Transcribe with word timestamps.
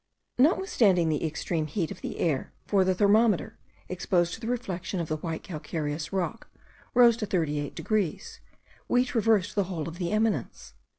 Notwithstanding 0.39 1.09
the 1.09 1.23
extreme 1.27 1.67
heat 1.67 1.91
of 1.91 2.01
the 2.01 2.17
air, 2.17 2.51
for 2.65 2.83
the 2.83 2.95
thermometer, 2.95 3.59
exposed 3.87 4.33
to 4.33 4.39
the 4.39 4.47
reflection 4.47 4.99
of 4.99 5.09
the 5.09 5.17
white 5.17 5.43
calcareous 5.43 6.11
rock, 6.11 6.47
rose 6.95 7.15
to 7.17 7.27
38 7.27 7.75
degrees, 7.75 8.39
we 8.87 9.05
traversed 9.05 9.53
the 9.53 9.65
whole 9.65 9.87
of 9.87 9.99
the 9.99 10.11
eminence. 10.11 10.73